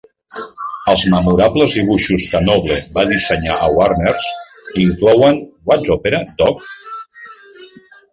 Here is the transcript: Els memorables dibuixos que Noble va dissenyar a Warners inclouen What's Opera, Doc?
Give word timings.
Els 0.91 1.01
memorables 1.13 1.73
dibuixos 1.79 2.23
que 2.31 2.39
Noble 2.45 2.77
va 2.95 3.03
dissenyar 3.09 3.57
a 3.57 3.67
Warners 3.75 4.25
inclouen 4.85 5.37
What's 5.73 5.93
Opera, 5.97 6.23
Doc? 6.41 6.65